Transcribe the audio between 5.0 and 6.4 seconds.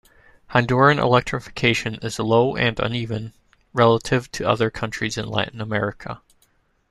in Latin America.